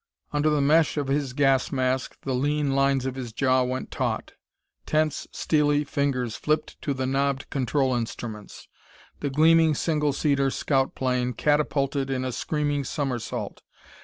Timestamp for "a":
12.25-12.31